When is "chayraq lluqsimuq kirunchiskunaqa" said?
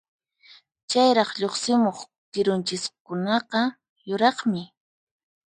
0.89-3.61